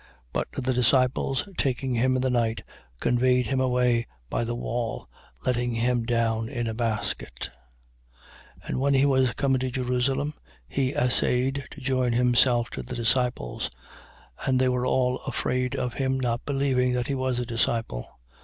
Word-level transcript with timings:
9:25. 0.33 0.33
But 0.53 0.63
the 0.65 0.73
disciples, 0.73 1.49
taking 1.59 1.93
him 1.93 2.15
in 2.15 2.23
the 2.23 2.31
night, 2.31 2.63
conveyed 2.99 3.45
him 3.45 3.61
away 3.61 4.07
by 4.31 4.43
the 4.43 4.55
wall, 4.55 5.07
letting 5.45 5.73
him 5.75 6.05
down 6.05 6.49
in 6.49 6.65
a 6.65 6.73
basket. 6.73 7.51
9:26. 8.63 8.67
And 8.67 8.79
when 8.79 8.93
he 8.95 9.05
was 9.05 9.35
come 9.35 9.53
into 9.53 9.69
Jerusalem, 9.69 10.33
he 10.67 10.93
essayed 10.93 11.67
to 11.69 11.81
join 11.81 12.13
himself 12.13 12.71
to 12.71 12.81
the 12.81 12.95
disciples: 12.95 13.69
and 14.47 14.59
they 14.59 14.67
all 14.69 15.11
were 15.11 15.19
afraid 15.27 15.75
of 15.75 15.93
him, 15.93 16.19
not 16.19 16.47
believing 16.47 16.93
that 16.93 17.05
he 17.05 17.13
was 17.13 17.37
a 17.37 17.45
disciple. 17.45 18.07